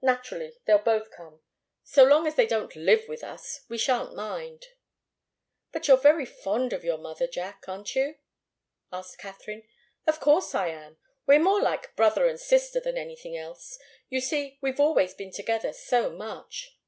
"Naturally, 0.00 0.56
they'll 0.64 0.78
both 0.78 1.10
come. 1.10 1.40
So 1.82 2.04
long 2.04 2.24
as 2.28 2.36
they 2.36 2.46
don't 2.46 2.76
live 2.76 3.08
with 3.08 3.24
us, 3.24 3.62
we 3.68 3.76
shan't 3.76 4.14
mind." 4.14 4.66
"But 5.72 5.88
you're 5.88 5.96
very 5.96 6.24
fond 6.24 6.72
of 6.72 6.84
your 6.84 6.98
mother, 6.98 7.26
Jack, 7.26 7.64
aren't 7.66 7.96
you?" 7.96 8.14
asked 8.92 9.18
Katharine. 9.18 9.66
"Of 10.06 10.20
course 10.20 10.54
I 10.54 10.68
am. 10.68 10.98
We're 11.26 11.40
more 11.42 11.60
like 11.60 11.96
brother 11.96 12.26
and 12.28 12.38
sister 12.38 12.78
than 12.78 12.96
anything 12.96 13.36
else. 13.36 13.76
You 14.08 14.20
see, 14.20 14.56
we've 14.60 14.78
always 14.78 15.14
been 15.14 15.32
together 15.32 15.72
so 15.72 16.10
much." 16.10 16.78